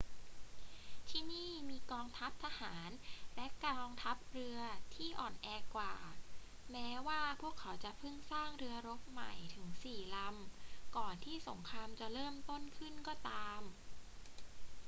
[1.09, 2.89] ที่นี่มีกองทัพทหาร
[3.35, 4.59] และกองทัพเรือ
[4.95, 5.93] ที่อ่อนแอกว่า
[6.71, 13.61] แม้ว่าพวกเขาจะเพิ่งสร้างเรือรบใหม่ถึงสี่ลำก่อนที่สงครามจะเริ่มต้นขึ้นก็ตาม